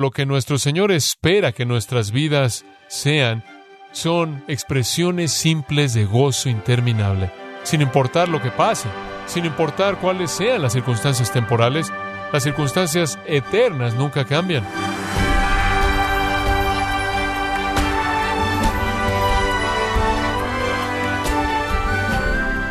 [0.00, 3.42] Lo que nuestro Señor espera que nuestras vidas sean
[3.90, 7.32] son expresiones simples de gozo interminable,
[7.64, 8.88] sin importar lo que pase,
[9.26, 11.92] sin importar cuáles sean las circunstancias temporales,
[12.32, 14.64] las circunstancias eternas nunca cambian.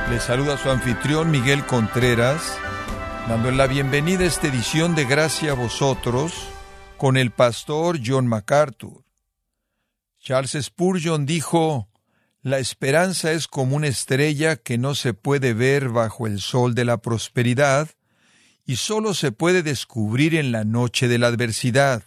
[0.10, 2.58] Le saluda su anfitrión Miguel Contreras,
[3.28, 6.54] dando la bienvenida a esta edición de Gracia a vosotros
[6.98, 9.04] con el pastor John MacArthur.
[10.20, 11.90] Charles Spurgeon dijo,
[12.42, 16.86] La esperanza es como una estrella que no se puede ver bajo el sol de
[16.86, 17.90] la prosperidad
[18.66, 22.04] y sólo se puede descubrir en la noche de la adversidad.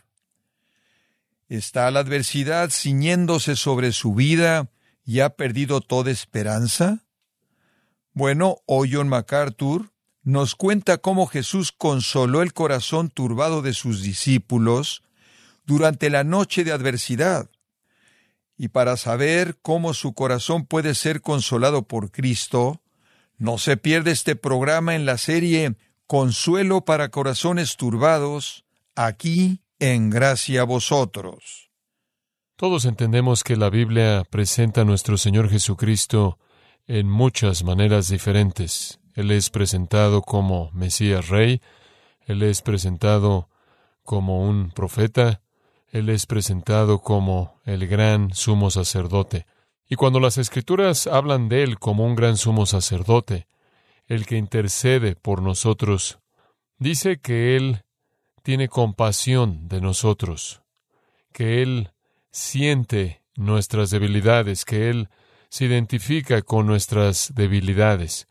[1.48, 4.70] ¿Está la adversidad ciñéndose sobre su vida
[5.04, 7.04] y ha perdido toda esperanza?
[8.12, 9.90] Bueno, hoy John MacArthur
[10.30, 15.02] nos cuenta cómo Jesús consoló el corazón turbado de sus discípulos
[15.66, 17.50] durante la noche de adversidad.
[18.56, 22.80] Y para saber cómo su corazón puede ser consolado por Cristo,
[23.38, 25.74] no se pierde este programa en la serie
[26.06, 31.70] Consuelo para Corazones Turbados, aquí en Gracia a Vosotros.
[32.56, 36.38] Todos entendemos que la Biblia presenta a nuestro Señor Jesucristo
[36.86, 38.99] en muchas maneras diferentes.
[39.20, 41.60] Él es presentado como Mesías Rey,
[42.24, 43.50] Él es presentado
[44.02, 45.42] como un profeta,
[45.92, 49.44] Él es presentado como el gran sumo sacerdote.
[49.90, 53.46] Y cuando las escrituras hablan de Él como un gran sumo sacerdote,
[54.06, 56.18] el que intercede por nosotros,
[56.78, 57.82] dice que Él
[58.42, 60.62] tiene compasión de nosotros,
[61.30, 61.90] que Él
[62.30, 65.10] siente nuestras debilidades, que Él
[65.50, 68.29] se identifica con nuestras debilidades,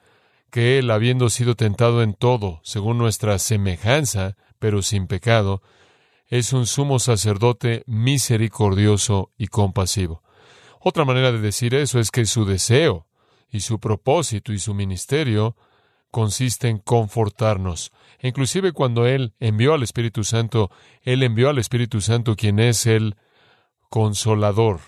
[0.49, 5.61] que Él, habiendo sido tentado en todo, según nuestra semejanza, pero sin pecado,
[6.27, 10.21] es un sumo sacerdote misericordioso y compasivo.
[10.79, 13.07] Otra manera de decir eso es que su deseo
[13.51, 15.55] y su propósito y su ministerio
[16.11, 17.91] consiste en confortarnos.
[18.21, 20.71] inclusive cuando Él envió al Espíritu Santo,
[21.03, 23.15] Él envió al Espíritu Santo quien es el
[23.89, 24.81] consolador,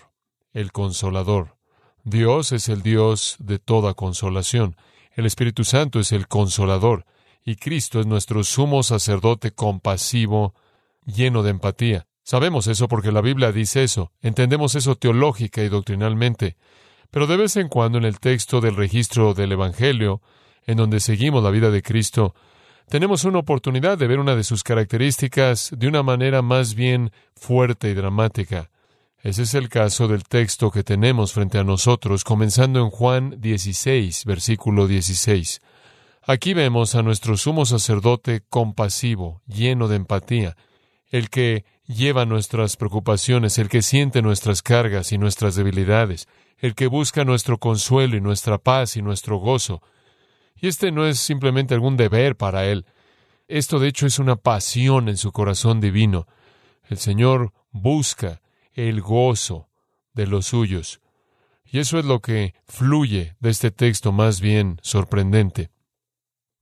[0.52, 1.56] el consolador.
[2.04, 4.76] Dios es el Dios de toda consolación.
[5.14, 7.04] El Espíritu Santo es el consolador.
[7.44, 10.54] Y Cristo es nuestro sumo sacerdote compasivo,
[11.04, 12.06] lleno de empatía.
[12.22, 14.12] Sabemos eso porque la Biblia dice eso.
[14.22, 16.56] Entendemos eso teológica y doctrinalmente.
[17.10, 20.22] Pero de vez en cuando en el texto del registro del Evangelio,
[20.66, 22.34] en donde seguimos la vida de Cristo,
[22.88, 27.90] tenemos una oportunidad de ver una de sus características de una manera más bien fuerte
[27.90, 28.70] y dramática.
[29.22, 34.24] Ese es el caso del texto que tenemos frente a nosotros, comenzando en Juan 16,
[34.24, 35.60] versículo 16.
[36.24, 40.56] Aquí vemos a nuestro sumo sacerdote compasivo, lleno de empatía,
[41.08, 46.26] el que lleva nuestras preocupaciones, el que siente nuestras cargas y nuestras debilidades,
[46.58, 49.82] el que busca nuestro consuelo y nuestra paz y nuestro gozo.
[50.56, 52.86] Y este no es simplemente algún deber para él.
[53.46, 56.26] Esto de hecho es una pasión en su corazón divino.
[56.88, 58.41] El Señor busca
[58.74, 59.68] el gozo
[60.14, 61.00] de los suyos.
[61.64, 65.70] Y eso es lo que fluye de este texto más bien sorprendente.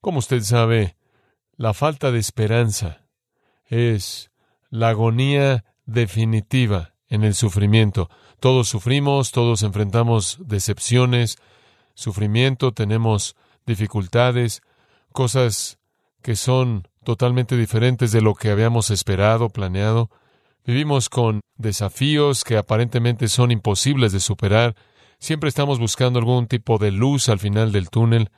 [0.01, 0.97] Como usted sabe,
[1.57, 3.07] la falta de esperanza
[3.67, 4.31] es
[4.71, 8.09] la agonía definitiva en el sufrimiento.
[8.39, 11.39] Todos sufrimos, todos enfrentamos decepciones,
[11.95, 14.63] sufrimiento, tenemos dificultades,
[15.13, 15.79] cosas
[16.23, 20.11] que son totalmente diferentes de lo que habíamos esperado, planeado.
[20.65, 24.77] Vivimos con desafíos que aparentemente son imposibles de superar.
[25.19, 28.31] Siempre estamos buscando algún tipo de luz al final del túnel.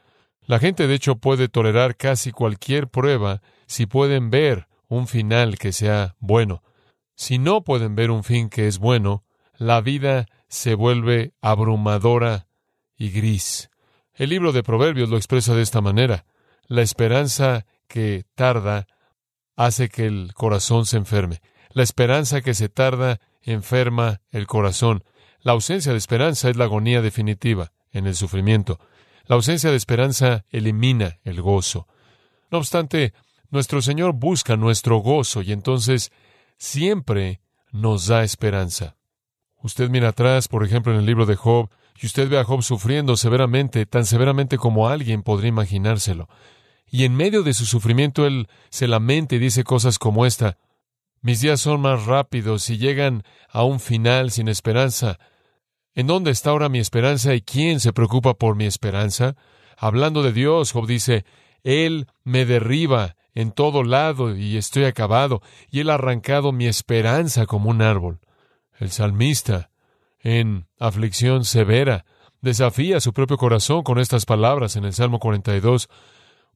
[0.46, 5.72] La gente, de hecho, puede tolerar casi cualquier prueba si pueden ver un final que
[5.72, 6.62] sea bueno.
[7.16, 9.24] Si no pueden ver un fin que es bueno,
[9.56, 12.46] la vida se vuelve abrumadora
[12.96, 13.70] y gris.
[14.14, 16.24] El libro de Proverbios lo expresa de esta manera.
[16.66, 18.86] La esperanza que tarda
[19.56, 21.40] hace que el corazón se enferme.
[21.72, 25.04] La esperanza que se tarda enferma el corazón.
[25.40, 28.78] La ausencia de esperanza es la agonía definitiva en el sufrimiento.
[29.26, 31.88] La ausencia de esperanza elimina el gozo.
[32.50, 33.14] No obstante,
[33.50, 36.12] nuestro Señor busca nuestro gozo y entonces
[36.58, 37.40] siempre
[37.70, 38.96] nos da esperanza.
[39.62, 41.70] Usted mira atrás, por ejemplo, en el libro de Job,
[42.00, 46.28] y usted ve a Job sufriendo severamente, tan severamente como alguien podría imaginárselo.
[46.90, 50.58] Y en medio de su sufrimiento él se lamenta y dice cosas como esta,
[51.22, 55.19] mis días son más rápidos y llegan a un final sin esperanza.
[55.94, 59.36] ¿En dónde está ahora mi esperanza y quién se preocupa por mi esperanza?
[59.76, 61.24] Hablando de Dios, Job dice,
[61.62, 67.46] Él me derriba en todo lado y estoy acabado, y él ha arrancado mi esperanza
[67.46, 68.20] como un árbol.
[68.78, 69.70] El salmista,
[70.20, 72.04] en aflicción severa,
[72.40, 75.88] desafía su propio corazón con estas palabras en el Salmo 42.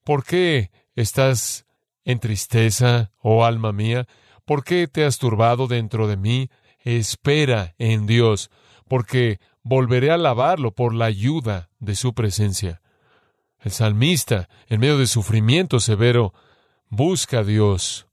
[0.05, 1.67] ¿Por qué estás
[2.05, 4.07] en tristeza, oh alma mía?
[4.47, 6.51] ¿Por qué te has turbado dentro de mí?
[6.79, 8.51] Espera en Dios,
[8.89, 12.81] porque volveré a alabarlo por la ayuda de su presencia.
[13.59, 16.33] El salmista, en medio de sufrimiento severo,
[16.89, 18.07] busca a Dios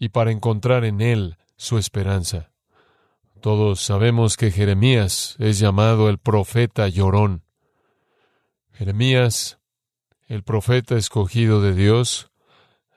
[0.00, 2.50] y para encontrar en Él su esperanza.
[3.40, 7.44] Todos sabemos que Jeremías es llamado el profeta llorón.
[8.72, 9.60] Jeremías,
[10.26, 12.32] el profeta escogido de Dios,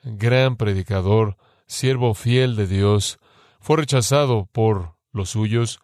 [0.03, 1.37] gran predicador,
[1.71, 3.17] siervo fiel de Dios,
[3.61, 5.79] fue rechazado por los suyos,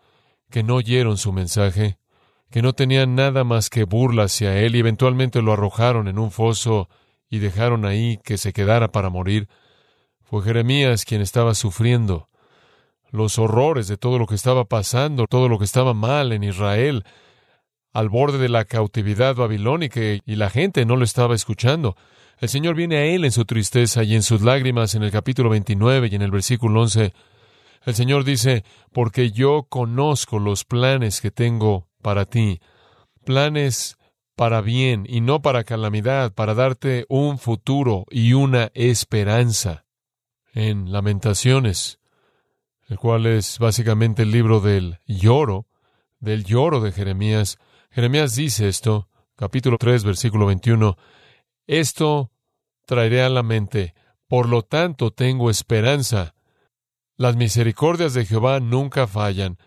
[0.50, 1.98] que no oyeron su mensaje,
[2.52, 6.32] que no tenían nada más que burla hacia él y eventualmente lo arrojaron en un
[6.32, 6.90] foso
[7.30, 9.48] y dejaron ahí que se quedara para morir.
[10.24, 12.28] Fue Jeremías quien estaba sufriendo
[13.10, 17.06] los horrores de todo lo que estaba pasando, todo lo que estaba mal en Israel,
[17.94, 21.96] al borde de la cautividad babilónica y la gente no lo estaba escuchando.
[22.40, 25.50] El Señor viene a él en su tristeza y en sus lágrimas en el capítulo
[25.50, 27.14] 29 y en el versículo 11.
[27.86, 32.60] El Señor dice, porque yo conozco los planes que tengo para ti,
[33.24, 33.98] planes
[34.36, 39.86] para bien y no para calamidad, para darte un futuro y una esperanza.
[40.54, 42.00] En Lamentaciones,
[42.88, 45.68] el cual es básicamente el libro del lloro,
[46.20, 47.58] del lloro de Jeremías,
[47.90, 50.98] Jeremías dice esto, capítulo 3, versículo 21,
[51.68, 52.32] esto
[52.86, 53.94] traeré a la mente,
[54.28, 56.34] por lo tanto tengo esperanza.
[57.18, 59.58] Las misericordias de Jehová nunca fallan,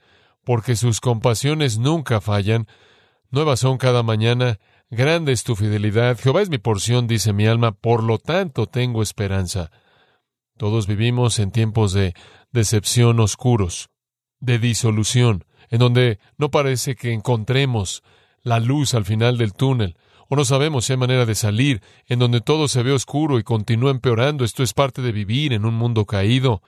[0.44, 2.66] porque sus compasiones nunca fallan.
[3.30, 4.58] Nuevas son cada mañana,
[4.88, 6.18] grande es tu fidelidad.
[6.18, 9.70] Jehová es mi porción, dice mi alma, por lo tanto tengo esperanza.
[10.56, 12.14] Todos vivimos en tiempos de
[12.52, 13.90] decepción oscuros,
[14.40, 18.02] de disolución, en donde no parece que encontremos
[18.42, 19.96] la luz al final del túnel,
[20.30, 23.42] o no sabemos si hay manera de salir, en donde todo se ve oscuro y
[23.42, 24.44] continúa empeorando.
[24.44, 26.62] Esto es parte de vivir en un mundo caído.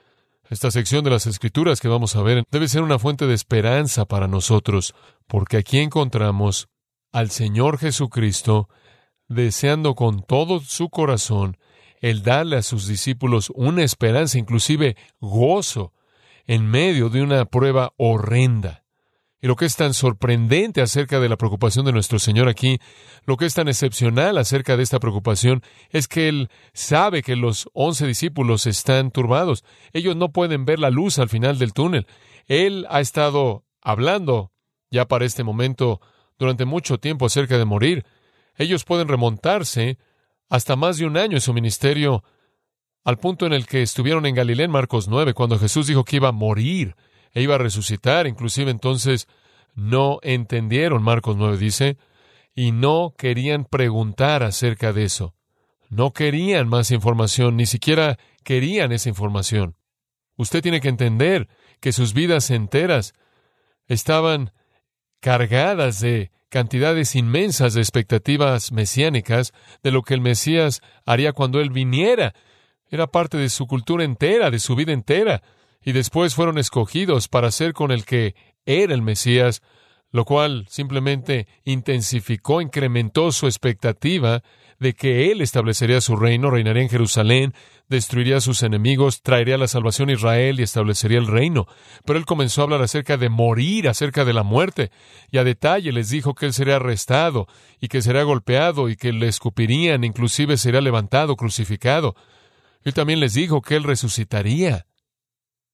[0.51, 4.05] Esta sección de las Escrituras que vamos a ver debe ser una fuente de esperanza
[4.05, 4.95] para nosotros,
[5.29, 6.67] porque aquí encontramos
[7.13, 8.69] al Señor Jesucristo
[9.29, 11.57] deseando con todo su corazón
[12.01, 15.93] el darle a sus discípulos una esperanza, inclusive gozo,
[16.49, 18.82] en medio de una prueba horrenda.
[19.43, 22.79] Y lo que es tan sorprendente acerca de la preocupación de nuestro Señor aquí,
[23.27, 27.69] lo que es tan excepcional acerca de esta preocupación, es que Él sabe que los
[27.73, 29.65] once discípulos están turbados.
[29.93, 32.07] Ellos no pueden ver la luz al final del túnel.
[32.47, 34.53] Él ha estado hablando
[34.93, 36.01] ya para este momento
[36.39, 38.07] durante mucho tiempo acerca de morir.
[38.55, 39.99] Ellos pueden remontarse
[40.49, 42.23] hasta más de un año en su ministerio,
[43.03, 46.17] al punto en el que estuvieron en Galilea en Marcos 9, cuando Jesús dijo que
[46.17, 46.95] iba a morir
[47.33, 48.27] e iba a resucitar.
[48.27, 49.29] Inclusive entonces
[49.75, 51.97] no entendieron, Marcos 9 dice,
[52.55, 55.35] y no querían preguntar acerca de eso.
[55.89, 59.77] No querían más información, ni siquiera querían esa información.
[60.37, 61.49] Usted tiene que entender
[61.81, 63.15] que sus vidas enteras
[63.87, 64.53] estaban
[65.21, 69.53] cargadas de cantidades inmensas de expectativas mesiánicas
[69.83, 72.35] de lo que el Mesías haría cuando Él viniera.
[72.91, 75.43] Era parte de su cultura entera, de su vida entera
[75.85, 78.35] y después fueron escogidos para ser con el que
[78.67, 79.63] era el Mesías,
[80.13, 84.43] lo cual simplemente intensificó, incrementó su expectativa
[84.79, 87.55] de que Él establecería su reino, reinaría en Jerusalén,
[87.89, 91.67] destruiría a sus enemigos, traería la salvación a Israel y establecería el reino.
[92.05, 94.91] Pero Él comenzó a hablar acerca de morir, acerca de la muerte,
[95.31, 97.47] y a detalle les dijo que Él sería arrestado
[97.81, 102.17] y que sería golpeado y que le escupirían, inclusive sería levantado, crucificado.
[102.83, 104.87] Él también les dijo que Él resucitaría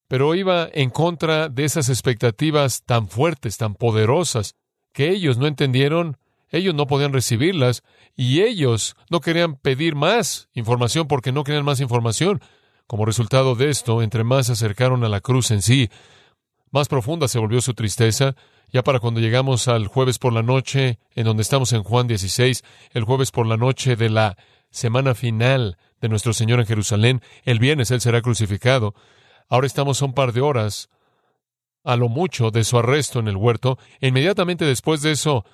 [0.09, 4.57] pero iba en contra de esas expectativas tan fuertes, tan poderosas,
[4.93, 6.17] que ellos no entendieron,
[6.51, 7.83] ellos no podían recibirlas,
[8.17, 12.41] y ellos no querían pedir más información porque no querían más información.
[12.87, 15.91] Como resultado de esto, entre más se acercaron a la cruz en sí,
[16.71, 18.35] más profunda se volvió su tristeza.
[18.71, 22.63] Ya para cuando llegamos al jueves por la noche, en donde estamos en Juan 16,
[22.93, 24.37] el jueves por la noche de la
[24.71, 28.95] semana final de nuestro Señor en Jerusalén, el viernes Él será crucificado.
[29.49, 30.89] Ahora estamos a un par de horas,
[31.85, 33.79] a lo mucho, de su arresto en el huerto.
[34.01, 35.45] Inmediatamente después de eso,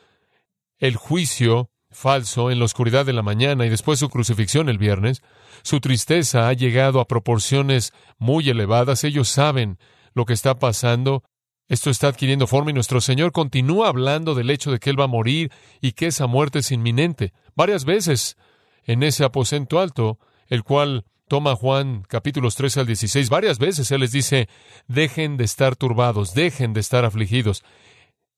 [0.78, 5.22] el juicio falso en la oscuridad de la mañana y después su crucifixión el viernes.
[5.62, 9.04] Su tristeza ha llegado a proporciones muy elevadas.
[9.04, 9.78] Ellos saben
[10.12, 11.22] lo que está pasando.
[11.68, 15.04] Esto está adquiriendo forma y nuestro Señor continúa hablando del hecho de que Él va
[15.04, 17.32] a morir y que esa muerte es inminente.
[17.54, 18.36] Varias veces
[18.82, 24.02] en ese aposento alto, el cual toma Juan capítulos 13 al 16, varias veces Él
[24.02, 24.48] les dice,
[24.86, 27.64] dejen de estar turbados, dejen de estar afligidos.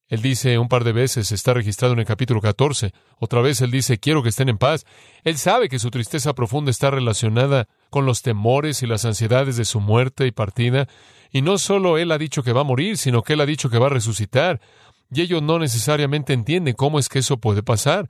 [0.08, 3.70] Él dice un par de veces, está registrado en el capítulo 14, otra vez Él
[3.70, 4.86] dice, quiero que estén en paz.
[5.24, 9.66] Él sabe que su tristeza profunda está relacionada con los temores y las ansiedades de
[9.66, 10.88] su muerte y partida,
[11.30, 13.68] y no solo Él ha dicho que va a morir, sino que Él ha dicho
[13.68, 14.58] que va a resucitar,
[15.10, 18.08] y ellos no necesariamente entienden cómo es que eso puede pasar.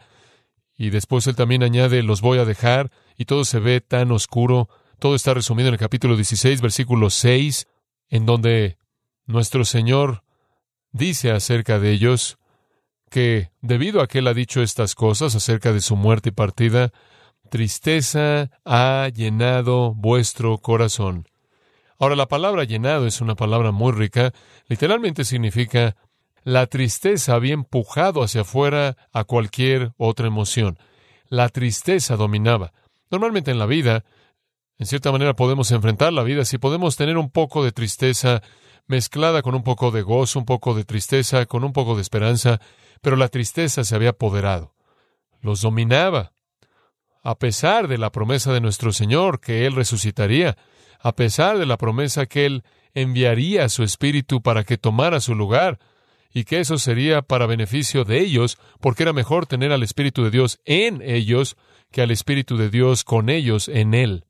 [0.79, 4.69] Y después Él también añade, los voy a dejar, y todo se ve tan oscuro,
[4.99, 7.67] todo está resumido en el capítulo 16, versículo 6,
[8.09, 8.79] en donde
[9.27, 10.23] nuestro Señor
[10.93, 12.39] dice acerca de ellos
[13.11, 16.93] que debido a que él ha dicho estas cosas acerca de su muerte y partida,
[17.51, 21.29] tristeza ha llenado vuestro corazón.
[21.99, 24.33] Ahora, la palabra llenado es una palabra muy rica,
[24.69, 25.97] literalmente significa
[26.43, 30.79] la tristeza había empujado hacia afuera a cualquier otra emoción.
[31.29, 32.73] La tristeza dominaba.
[33.11, 34.05] Normalmente en la vida,
[34.79, 38.43] en cierta manera podemos enfrentar la vida si podemos tener un poco de tristeza
[38.87, 42.61] mezclada con un poco de gozo, un poco de tristeza, con un poco de esperanza,
[43.01, 44.75] pero la tristeza se había apoderado.
[45.41, 46.33] Los dominaba.
[47.23, 50.57] A pesar de la promesa de nuestro Señor que Él resucitaría,
[51.01, 55.35] a pesar de la promesa que Él enviaría a su Espíritu para que tomara su
[55.35, 55.79] lugar,
[56.33, 60.31] y que eso sería para beneficio de ellos, porque era mejor tener al Espíritu de
[60.31, 61.57] Dios en ellos
[61.97, 64.27] que al Espíritu de Dios con ellos en Él.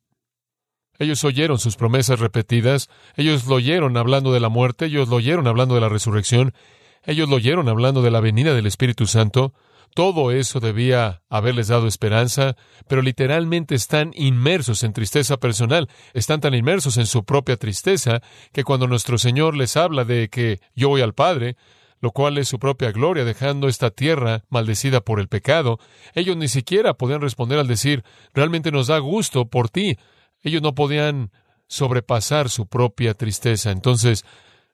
[1.01, 5.49] Ellos oyeron sus promesas repetidas, ellos lo oyeron hablando de la muerte, ellos lo oyeron
[5.49, 6.55] hablando de la resurrección,
[7.03, 9.53] ellos lo oyeron hablando de la venida del Espíritu Santo.
[9.97, 12.55] Todo eso debía haberles dado esperanza,
[12.87, 18.63] pero literalmente están inmersos en tristeza personal, están tan inmersos en su propia tristeza que
[18.63, 21.57] cuando nuestro Señor les habla de que yo voy al Padre,
[22.01, 25.79] lo cual es su propia gloria, dejando esta tierra maldecida por el pecado,
[26.15, 29.99] ellos ni siquiera podían responder al decir, realmente nos da gusto por ti,
[30.43, 31.31] ellos no podían
[31.69, 33.71] sobrepasar su propia tristeza.
[33.71, 34.25] Entonces,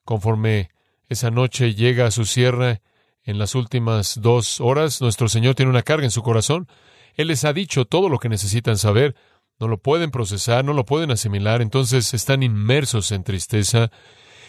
[0.04, 0.70] conforme
[1.08, 2.80] esa noche llega a su sierra,
[3.24, 6.66] en las últimas dos horas, nuestro Señor tiene una carga en su corazón.
[7.14, 9.14] Él les ha dicho todo lo que necesitan saber.
[9.60, 13.92] No lo pueden procesar, no lo pueden asimilar, entonces están inmersos en tristeza.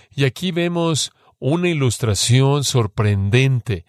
[0.09, 1.11] Y aquí vemos
[1.45, 3.83] una ilustración sorprendente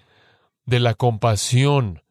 [0.66, 2.02] de la compasión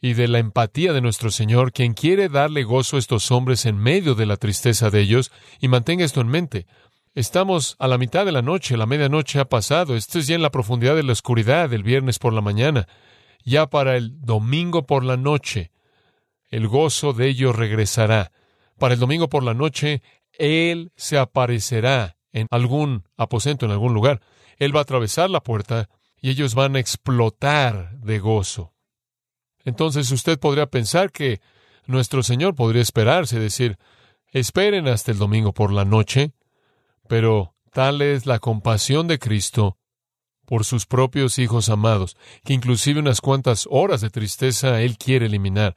[0.00, 3.76] y de la empatía de nuestro Señor, quien quiere darle gozo a estos hombres en
[3.78, 6.66] medio de la tristeza de ellos, y mantenga esto en mente.
[7.16, 10.42] Estamos a la mitad de la noche, la medianoche ha pasado, esto es ya en
[10.42, 12.86] la profundidad de la oscuridad del viernes por la mañana,
[13.44, 15.72] ya para el domingo por la noche,
[16.48, 18.30] el gozo de ellos regresará.
[18.78, 20.00] Para el domingo por la noche,
[20.38, 24.20] Él se aparecerá en algún aposento, en algún lugar.
[24.58, 25.88] Él va a atravesar la puerta
[26.20, 28.72] y ellos van a explotar de gozo.
[29.64, 31.40] Entonces usted podría pensar que
[31.86, 33.78] nuestro Señor podría esperarse, decir,
[34.32, 36.32] esperen hasta el domingo por la noche,
[37.08, 39.78] pero tal es la compasión de Cristo
[40.46, 45.76] por sus propios hijos amados, que inclusive unas cuantas horas de tristeza Él quiere eliminar.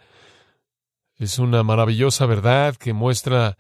[1.17, 3.57] Es una maravillosa verdad que muestra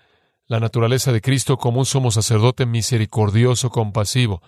[0.47, 4.41] la naturaleza de Cristo como un sumo sacerdote misericordioso, compasivo.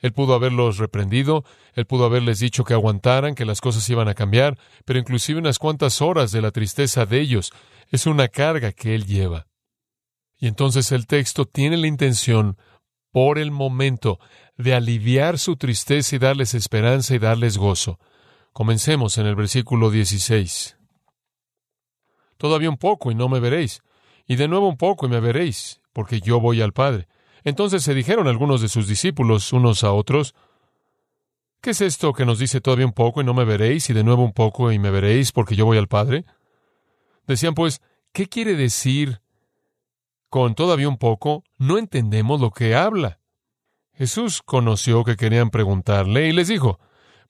[0.00, 4.14] Él pudo haberlos reprendido, él pudo haberles dicho que aguantaran, que las cosas iban a
[4.14, 7.52] cambiar, pero inclusive unas cuantas horas de la tristeza de ellos
[7.90, 9.46] es una carga que él lleva.
[10.38, 12.58] Y entonces el texto tiene la intención,
[13.10, 14.18] por el momento,
[14.58, 17.98] de aliviar su tristeza y darles esperanza y darles gozo.
[18.52, 20.76] Comencemos en el versículo 16.
[22.36, 23.80] Todavía un poco y no me veréis,
[24.26, 27.08] y de nuevo un poco y me veréis, porque yo voy al Padre.
[27.44, 30.34] Entonces se dijeron algunos de sus discípulos unos a otros,
[31.60, 34.02] ¿qué es esto que nos dice todavía un poco y no me veréis y de
[34.02, 36.24] nuevo un poco y me veréis porque yo voy al Padre?
[37.26, 37.80] Decían pues,
[38.12, 39.20] ¿qué quiere decir
[40.28, 41.44] con todavía un poco?
[41.56, 43.20] No entendemos lo que habla.
[43.94, 46.80] Jesús conoció que querían preguntarle y les dijo,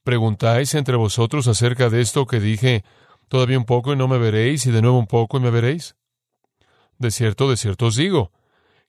[0.02, 2.84] ¿preguntáis entre vosotros acerca de esto que dije,
[3.28, 5.94] todavía un poco y no me veréis y de nuevo un poco y me veréis?
[6.98, 8.32] De cierto, de cierto os digo,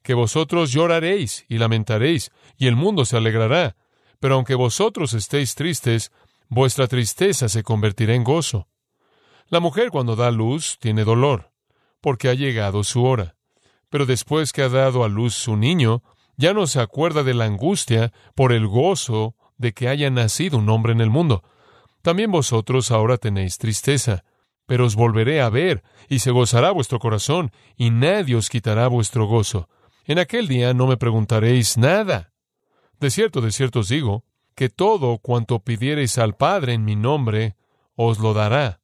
[0.03, 3.75] que vosotros lloraréis y lamentaréis, y el mundo se alegrará.
[4.19, 6.11] Pero aunque vosotros estéis tristes,
[6.49, 8.67] vuestra tristeza se convertirá en gozo.
[9.49, 11.51] La mujer cuando da luz tiene dolor,
[12.01, 13.35] porque ha llegado su hora.
[13.89, 16.03] Pero después que ha dado a luz su niño,
[16.35, 20.69] ya no se acuerda de la angustia por el gozo de que haya nacido un
[20.69, 21.43] hombre en el mundo.
[22.01, 24.23] También vosotros ahora tenéis tristeza,
[24.67, 29.25] pero os volveré a ver, y se gozará vuestro corazón, y nadie os quitará vuestro
[29.25, 29.67] gozo.
[30.05, 32.33] En aquel día no me preguntaréis nada.
[32.99, 37.55] De cierto, de cierto os digo, que todo cuanto pidiereis al Padre en mi nombre,
[37.95, 38.81] os lo dará.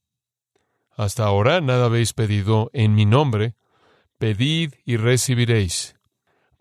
[0.95, 3.55] Hasta ahora nada habéis pedido en mi nombre.
[4.17, 5.95] pedid y recibiréis,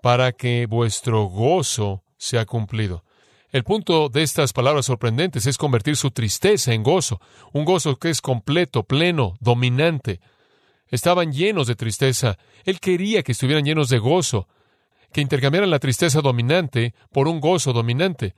[0.02, 3.04] para que vuestro gozo sea cumplido.
[3.52, 7.20] El punto de estas palabras sorprendentes es convertir su tristeza en gozo,
[7.52, 10.20] un gozo que es completo, pleno, dominante.
[10.88, 12.38] Estaban llenos de tristeza.
[12.64, 14.48] Él quería que estuvieran llenos de gozo,
[15.12, 18.34] que intercambiaran la tristeza dominante por un gozo dominante.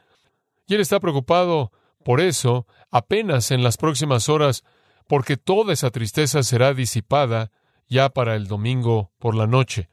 [0.66, 1.70] Y él está preocupado
[2.04, 4.64] por eso apenas en las próximas horas,
[5.06, 7.52] porque toda esa tristeza será disipada
[7.88, 9.90] ya para el domingo por la noche.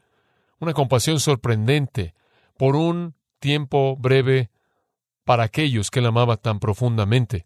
[0.59, 2.15] Una compasión sorprendente
[2.57, 4.49] por un tiempo breve
[5.23, 7.45] para aquellos que él amaba tan profundamente.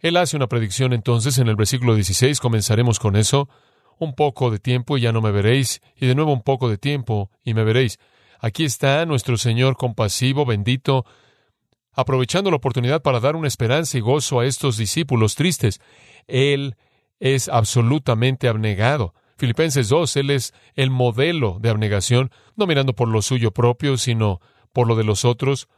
[0.00, 3.48] Él hace una predicción entonces en el versículo 16, comenzaremos con eso,
[3.98, 6.78] un poco de tiempo y ya no me veréis, y de nuevo un poco de
[6.78, 7.98] tiempo y me veréis.
[8.40, 11.06] Aquí está nuestro Señor compasivo, bendito,
[11.92, 15.80] aprovechando la oportunidad para dar una esperanza y gozo a estos discípulos tristes.
[16.26, 16.76] Él
[17.20, 19.14] es absolutamente abnegado.
[19.36, 24.40] Filipenses 2, Él es el modelo de abnegación, no mirando por lo suyo propio, sino
[24.72, 25.68] por lo de los otros.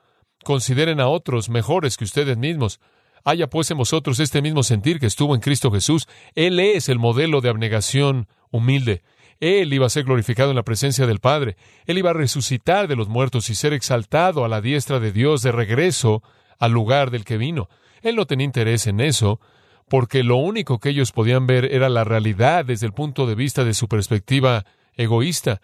[0.46, 2.78] Consideren a otros mejores que ustedes mismos.
[3.24, 6.06] Haya pues en vosotros este mismo sentir que estuvo en Cristo Jesús.
[6.36, 9.02] Él es el modelo de abnegación humilde.
[9.40, 11.56] Él iba a ser glorificado en la presencia del Padre.
[11.86, 15.42] Él iba a resucitar de los muertos y ser exaltado a la diestra de Dios
[15.42, 16.22] de regreso
[16.60, 17.68] al lugar del que vino.
[18.02, 19.40] Él no tenía interés en eso,
[19.88, 23.64] porque lo único que ellos podían ver era la realidad desde el punto de vista
[23.64, 25.60] de su perspectiva egoísta.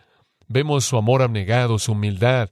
[0.49, 2.51] Vemos su amor abnegado, su humildad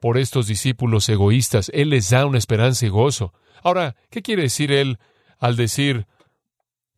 [0.00, 1.70] por estos discípulos egoístas.
[1.74, 3.32] Él les da una esperanza y gozo.
[3.62, 4.98] Ahora, ¿qué quiere decir él
[5.38, 6.06] al decir,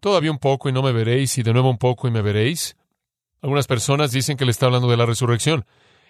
[0.01, 2.77] todavía un poco y no me veréis, y de nuevo un poco y me veréis?
[3.43, 5.65] Algunas personas dicen que él está hablando de la resurrección.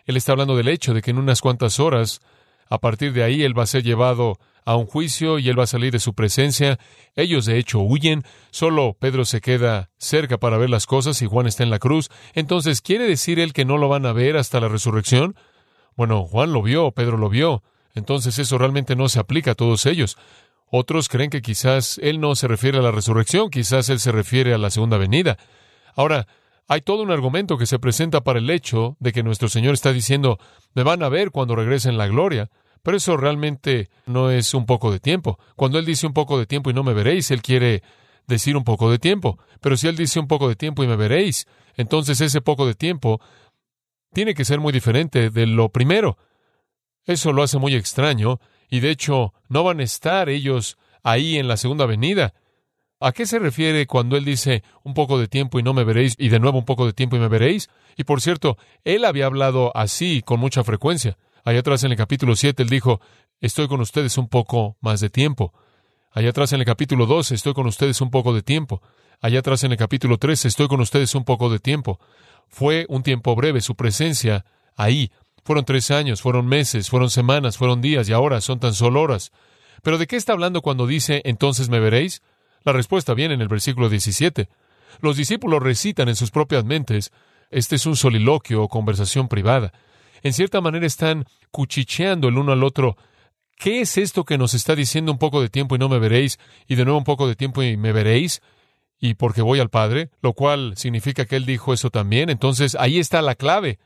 [0.04, 2.20] Él está hablando del hecho de que en unas cuantas horas,
[2.68, 5.64] a partir de ahí, él va a ser llevado a un juicio y él va
[5.64, 6.78] a salir de su presencia.
[7.14, 8.24] Ellos, de hecho, huyen.
[8.50, 12.08] Solo Pedro se queda cerca para ver las cosas y Juan está en la cruz.
[12.34, 15.36] Entonces, ¿quiere decir él que no lo van a ver hasta la resurrección?
[15.96, 17.62] Bueno, Juan lo vio, Pedro lo vio.
[17.94, 20.16] Entonces eso realmente no se aplica a todos ellos.
[20.70, 24.54] Otros creen que quizás él no se refiere a la resurrección, quizás él se refiere
[24.54, 25.36] a la segunda venida.
[25.96, 26.28] Ahora,
[26.68, 29.92] hay todo un argumento que se presenta para el hecho de que nuestro Señor está
[29.92, 30.38] diciendo,
[30.74, 32.48] me van a ver cuando regrese en la gloria.
[32.82, 35.38] Pero eso realmente no es un poco de tiempo.
[35.56, 37.82] Cuando Él dice un poco de tiempo y no me veréis, Él quiere
[38.26, 39.38] decir un poco de tiempo.
[39.60, 42.74] Pero si Él dice un poco de tiempo y me veréis, entonces ese poco de
[42.74, 43.20] tiempo
[44.12, 46.18] tiene que ser muy diferente de lo primero.
[47.04, 51.48] Eso lo hace muy extraño, y de hecho no van a estar ellos ahí en
[51.48, 52.34] la segunda venida.
[53.00, 56.14] ¿A qué se refiere cuando él dice un poco de tiempo y no me veréis
[56.18, 57.70] y de nuevo un poco de tiempo y me veréis?
[57.96, 61.16] Y por cierto, él había hablado así con mucha frecuencia.
[61.42, 63.00] Allá atrás en el capítulo 7 él dijo,
[63.40, 65.54] estoy con ustedes un poco más de tiempo.
[66.12, 68.82] Allá atrás en el capítulo 12 estoy con ustedes un poco de tiempo.
[69.22, 71.98] Allá atrás en el capítulo 13 estoy con ustedes un poco de tiempo.
[72.50, 74.44] Fue un tiempo breve su presencia
[74.76, 75.10] ahí.
[75.44, 79.32] Fueron tres años, fueron meses, fueron semanas, fueron días y ahora son tan solo horas.
[79.82, 82.22] Pero ¿de qué está hablando cuando dice entonces me veréis?
[82.64, 84.48] La respuesta viene en el versículo 17.
[85.00, 87.12] Los discípulos recitan en sus propias mentes,
[87.50, 89.72] este es un soliloquio o conversación privada.
[90.22, 92.96] En cierta manera están cuchicheando el uno al otro.
[93.56, 96.38] ¿Qué es esto que nos está diciendo un poco de tiempo y no me veréis?
[96.66, 98.42] Y de nuevo un poco de tiempo y me veréis.
[99.00, 102.28] Y porque voy al Padre, lo cual significa que Él dijo eso también.
[102.28, 103.78] Entonces ahí está la clave.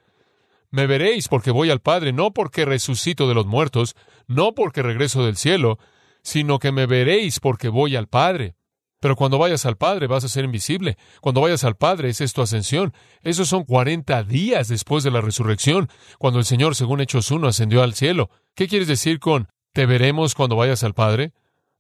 [0.71, 3.95] Me veréis porque voy al Padre, no porque resucito de los muertos,
[4.27, 5.79] no porque regreso del cielo,
[6.23, 8.57] sino que me veréis porque voy al Padre.
[9.05, 10.97] Pero cuando vayas al Padre vas a ser invisible.
[11.21, 12.95] Cuando vayas al Padre, es tu ascensión.
[13.21, 17.83] Esos son cuarenta días después de la resurrección, cuando el Señor, según Hechos 1, ascendió
[17.83, 18.31] al cielo.
[18.55, 21.35] ¿Qué quieres decir con te veremos cuando vayas al Padre?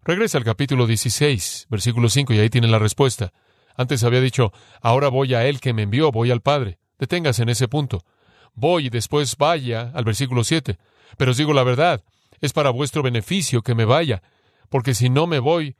[0.06, 3.32] Regresa al capítulo 16, versículo 5, y ahí tiene la respuesta.
[3.74, 6.78] Antes había dicho, ahora voy a Él que me envió, voy al Padre.
[6.98, 8.04] Deténgase en ese punto.
[8.52, 10.78] Voy y después vaya al versículo 7.
[11.16, 12.04] Pero os digo la verdad,
[12.42, 14.22] es para vuestro beneficio que me vaya,
[14.68, 15.74] porque si no me voy,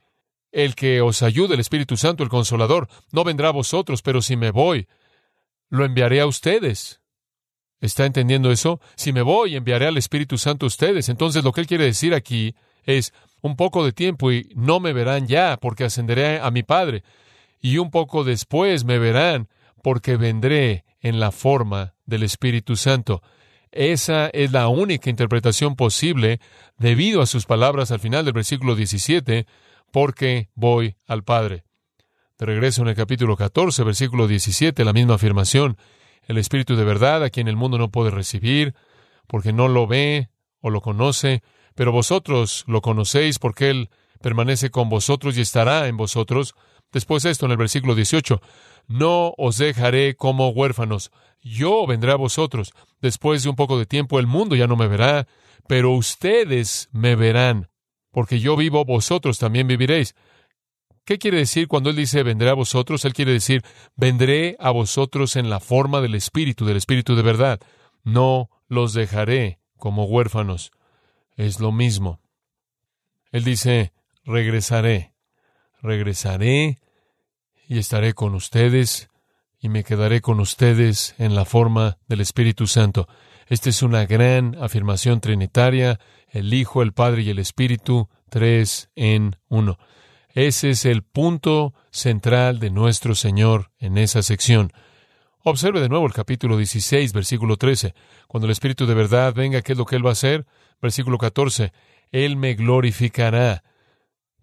[0.51, 4.37] el que os ayude, el Espíritu Santo, el Consolador, no vendrá a vosotros, pero si
[4.37, 4.87] me voy,
[5.69, 6.99] lo enviaré a ustedes.
[7.79, 8.81] ¿Está entendiendo eso?
[8.95, 11.09] Si me voy, enviaré al Espíritu Santo a ustedes.
[11.09, 13.13] Entonces lo que él quiere decir aquí es
[13.45, 17.03] un poco de tiempo y no me verán ya porque ascenderé a mi Padre.
[17.61, 19.49] Y un poco después me verán
[19.83, 23.21] porque vendré en la forma del Espíritu Santo.
[23.71, 26.39] Esa es la única interpretación posible
[26.79, 29.45] debido a sus palabras al final del versículo 17,
[29.91, 31.65] porque voy al Padre.
[32.39, 35.77] De regreso en el capítulo 14, versículo 17, la misma afirmación.
[36.23, 38.73] El Espíritu de verdad, a quien el mundo no puede recibir,
[39.27, 40.29] porque no lo ve
[40.61, 41.43] o lo conoce,
[41.75, 43.89] pero vosotros lo conocéis porque Él
[44.21, 46.55] permanece con vosotros y estará en vosotros.
[46.91, 48.41] Después esto en el versículo 18,
[48.87, 51.11] no os dejaré como huérfanos,
[51.41, 52.73] yo vendré a vosotros.
[53.01, 55.27] Después de un poco de tiempo el mundo ya no me verá,
[55.67, 57.69] pero ustedes me verán,
[58.11, 60.15] porque yo vivo, vosotros también viviréis.
[61.05, 63.05] ¿Qué quiere decir cuando Él dice vendré a vosotros?
[63.05, 63.63] Él quiere decir
[63.95, 67.59] vendré a vosotros en la forma del Espíritu, del Espíritu de verdad.
[68.03, 70.71] No los dejaré como huérfanos.
[71.35, 72.21] Es lo mismo.
[73.31, 73.93] Él dice
[74.23, 75.13] regresaré,
[75.81, 76.79] regresaré
[77.67, 79.09] y estaré con ustedes
[79.59, 83.07] y me quedaré con ustedes en la forma del Espíritu Santo.
[83.47, 89.35] Esta es una gran afirmación trinitaria, el Hijo, el Padre y el Espíritu, tres en
[89.47, 89.77] uno.
[90.29, 94.73] Ese es el punto central de nuestro Señor en esa sección.
[95.47, 97.93] Observe de nuevo el capítulo 16, versículo 13.
[98.27, 100.47] Cuando el Espíritu de verdad venga, ¿qué es lo que Él va a hacer?
[100.81, 101.71] Versículo 14.
[102.11, 103.63] Él me glorificará.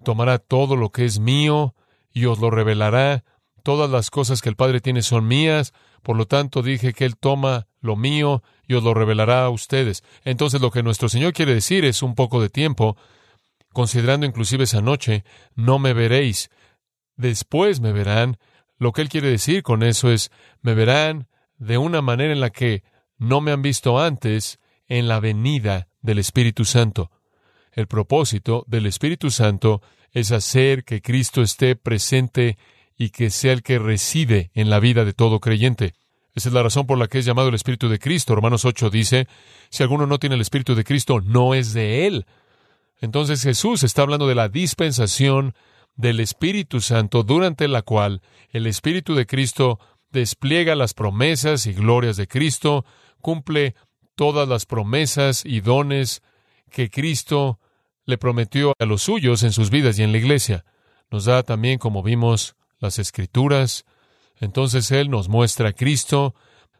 [0.04, 1.74] Tomará todo lo que es mío
[2.12, 3.24] y os lo revelará.
[3.64, 5.72] Todas las cosas que el Padre tiene son mías.
[6.04, 10.04] Por lo tanto, dije que Él toma lo mío y os lo revelará a ustedes.
[10.24, 12.96] Entonces, lo que nuestro Señor quiere decir es un poco de tiempo
[13.72, 15.24] considerando inclusive esa noche,
[15.56, 16.48] no me veréis,
[17.16, 18.38] después me verán.
[18.82, 22.50] Lo que él quiere decir con eso es, me verán de una manera en la
[22.50, 22.82] que
[23.16, 27.12] no me han visto antes en la venida del Espíritu Santo.
[27.70, 32.58] El propósito del Espíritu Santo es hacer que Cristo esté presente
[32.98, 35.94] y que sea el que reside en la vida de todo creyente.
[36.34, 38.34] Esa es la razón por la que es llamado el Espíritu de Cristo.
[38.34, 39.28] Romanos 8 dice,
[39.70, 42.26] si alguno no tiene el Espíritu de Cristo, no es de él.
[43.00, 45.54] Entonces Jesús está hablando de la dispensación
[45.94, 49.78] del Espíritu Santo durante la cual el Espíritu de Cristo
[50.10, 52.84] despliega las promesas y glorias de Cristo,
[53.20, 53.74] cumple
[54.14, 56.22] todas las promesas y dones
[56.70, 57.60] que Cristo
[58.04, 60.64] le prometió a los suyos en sus vidas y en la iglesia.
[61.10, 63.84] Nos da también, como vimos, las escrituras.
[64.40, 66.34] Entonces Él nos muestra a Cristo,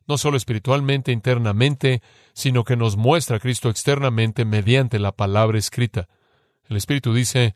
[0.08, 6.08] no solo espiritualmente, internamente, sino que nos muestra a Cristo externamente mediante la palabra escrita.
[6.68, 7.54] El Espíritu dice,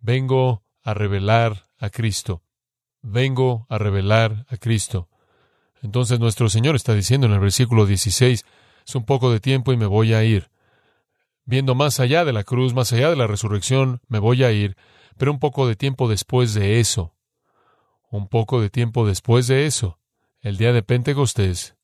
[0.00, 2.42] vengo a revelar a Cristo,
[3.02, 5.08] vengo a revelar a Cristo.
[5.82, 8.44] Entonces nuestro Señor está diciendo en el versículo 16,
[8.86, 10.50] es un poco de tiempo y me voy a ir.
[11.44, 14.76] Viendo más allá de la cruz, más allá de la resurrección, me voy a ir,
[15.16, 17.14] pero un poco de tiempo después de eso,
[18.10, 19.98] un poco de tiempo después de eso,
[20.40, 21.76] el día de Pentecostés,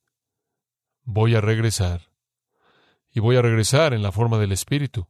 [1.04, 2.10] voy a regresar
[3.10, 5.08] y voy a regresar en la forma del Espíritu.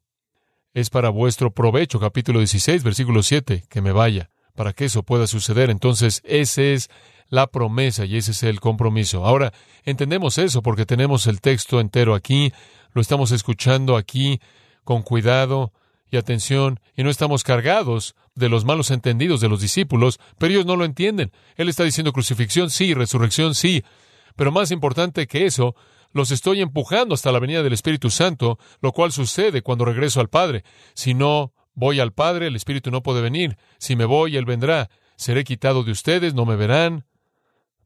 [0.74, 5.26] Es para vuestro provecho, capítulo 16, versículo 7, que me vaya, para que eso pueda
[5.26, 5.70] suceder.
[5.70, 6.90] Entonces, esa es
[7.30, 9.24] la promesa y ese es el compromiso.
[9.24, 9.52] Ahora,
[9.84, 12.52] entendemos eso porque tenemos el texto entero aquí,
[12.92, 14.40] lo estamos escuchando aquí
[14.84, 15.72] con cuidado
[16.10, 20.66] y atención, y no estamos cargados de los malos entendidos de los discípulos, pero ellos
[20.66, 21.32] no lo entienden.
[21.56, 23.84] Él está diciendo crucifixión, sí, resurrección, sí,
[24.36, 25.74] pero más importante que eso,
[26.18, 30.28] los estoy empujando hasta la venida del Espíritu Santo, lo cual sucede cuando regreso al
[30.28, 30.64] Padre.
[30.94, 33.56] Si no voy al Padre, el Espíritu no puede venir.
[33.78, 34.90] Si me voy, Él vendrá.
[35.16, 37.06] Seré quitado de ustedes, no me verán,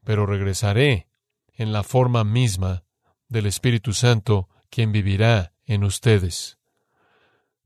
[0.02, 1.08] pero regresaré
[1.54, 2.84] en la forma misma
[3.28, 6.58] del Espíritu Santo, quien vivirá en ustedes.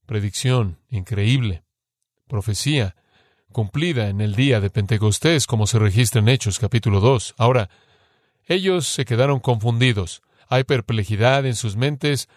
[0.04, 1.64] Predicción increíble.
[2.28, 2.96] Profecía
[3.52, 7.36] cumplida en el día de Pentecostés, como se registra en Hechos capítulo 2.
[7.38, 7.70] Ahora,
[8.46, 12.28] ellos se quedaron confundidos hay perplejidad en sus mentes.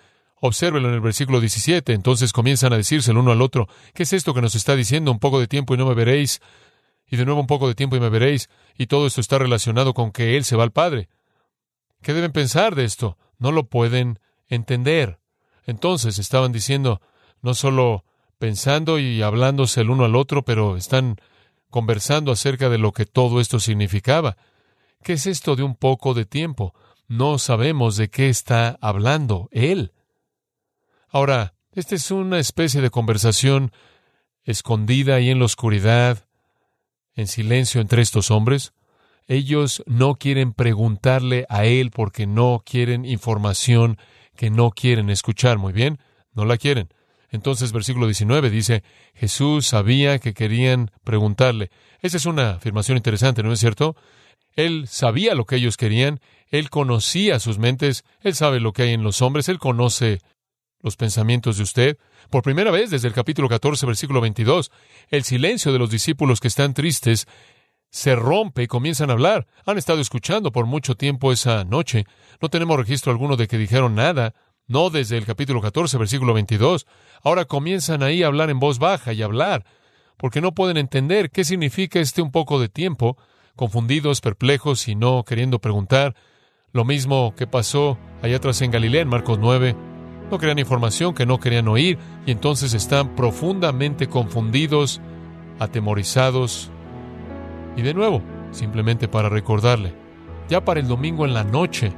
[0.41, 1.93] Obsérvelo en el versículo 17.
[1.93, 5.11] Entonces comienzan a decirse el uno al otro, ¿qué es esto que nos está diciendo?
[5.11, 6.41] Un poco de tiempo y no me veréis.
[7.07, 8.49] Y de nuevo un poco de tiempo y me veréis.
[8.77, 11.09] Y todo esto está relacionado con que Él se va al Padre.
[12.01, 13.17] ¿Qué deben pensar de esto?
[13.37, 15.19] No lo pueden entender.
[15.65, 17.01] Entonces estaban diciendo,
[17.41, 18.05] no solo
[18.37, 21.17] pensando y hablándose el uno al otro, pero están
[21.69, 24.37] conversando acerca de lo que todo esto significaba.
[25.03, 26.73] ¿Qué es esto de un poco de tiempo?
[27.09, 29.91] No sabemos de qué está hablando él.
[31.09, 33.71] Ahora, esta es una especie de conversación
[34.43, 36.27] escondida y en la oscuridad,
[37.15, 38.73] en silencio entre estos hombres.
[39.27, 43.97] Ellos no quieren preguntarle a él porque no quieren información
[44.35, 45.57] que no quieren escuchar.
[45.57, 45.99] Muy bien,
[46.33, 46.89] no la quieren.
[47.31, 51.71] Entonces, versículo 19 dice, Jesús sabía que querían preguntarle.
[52.01, 53.95] Esa es una afirmación interesante, ¿no es cierto?
[54.55, 58.93] Él sabía lo que ellos querían, Él conocía sus mentes, Él sabe lo que hay
[58.93, 60.19] en los hombres, Él conoce
[60.81, 61.97] los pensamientos de usted.
[62.29, 64.71] Por primera vez desde el capítulo 14, versículo 22,
[65.09, 67.27] el silencio de los discípulos que están tristes
[67.91, 69.47] se rompe y comienzan a hablar.
[69.65, 72.05] Han estado escuchando por mucho tiempo esa noche.
[72.41, 74.33] No tenemos registro alguno de que dijeron nada,
[74.67, 76.85] no desde el capítulo 14, versículo 22.
[77.23, 79.65] Ahora comienzan ahí a hablar en voz baja y hablar,
[80.17, 83.17] porque no pueden entender qué significa este un poco de tiempo
[83.55, 86.15] confundidos, perplejos y no queriendo preguntar.
[86.71, 89.75] Lo mismo que pasó allá atrás en Galilea, en Marcos 9.
[90.29, 95.01] No querían información que no querían oír y entonces están profundamente confundidos,
[95.57, 96.69] atemorizados.
[97.75, 99.95] Y de nuevo, simplemente para recordarle,
[100.47, 101.91] ya para el domingo en la noche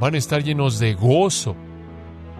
[0.00, 1.54] van a estar llenos de gozo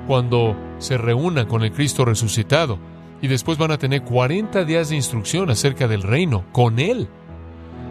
[0.09, 2.77] cuando se reúnan con el Cristo resucitado
[3.21, 7.09] y después van a tener 40 días de instrucción acerca del reino con Él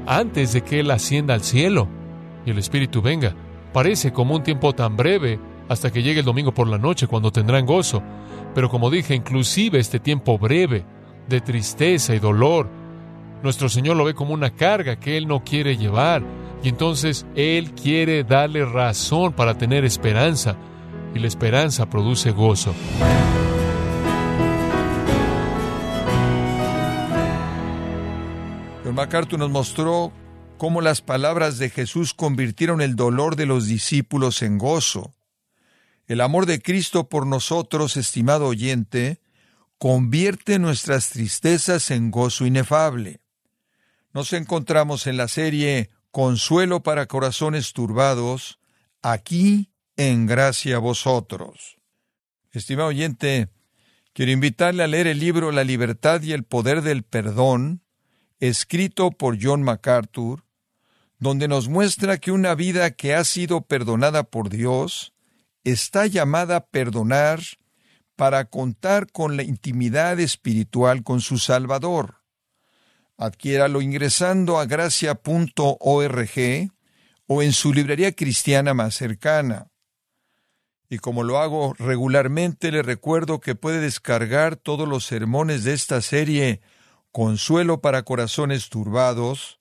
[0.07, 1.87] antes de que Él ascienda al cielo
[2.45, 3.33] y el Espíritu venga.
[3.73, 7.31] Parece como un tiempo tan breve hasta que llegue el domingo por la noche cuando
[7.31, 8.03] tendrán gozo.
[8.53, 10.83] Pero como dije, inclusive este tiempo breve
[11.29, 12.67] de tristeza y dolor,
[13.41, 16.23] nuestro Señor lo ve como una carga que Él no quiere llevar.
[16.63, 20.57] Y entonces Él quiere darle razón para tener esperanza.
[21.15, 22.73] Y la esperanza produce gozo.
[28.83, 30.11] John MacArthur nos mostró
[30.61, 35.11] cómo las palabras de Jesús convirtieron el dolor de los discípulos en gozo.
[36.05, 39.21] El amor de Cristo por nosotros, estimado oyente,
[39.79, 43.21] convierte nuestras tristezas en gozo inefable.
[44.13, 48.59] Nos encontramos en la serie Consuelo para corazones turbados,
[49.01, 51.77] aquí en gracia a vosotros.
[52.51, 53.49] Estimado oyente,
[54.13, 57.81] quiero invitarle a leer el libro La libertad y el poder del perdón,
[58.39, 60.43] escrito por John MacArthur,
[61.21, 65.13] donde nos muestra que una vida que ha sido perdonada por Dios
[65.63, 67.41] está llamada a perdonar
[68.15, 72.23] para contar con la intimidad espiritual con su Salvador.
[73.17, 75.11] Adquiéralo ingresando a gracia.org
[77.27, 79.67] o en su librería cristiana más cercana.
[80.89, 86.01] Y como lo hago regularmente, le recuerdo que puede descargar todos los sermones de esta
[86.01, 86.61] serie
[87.11, 89.60] Consuelo para Corazones Turbados,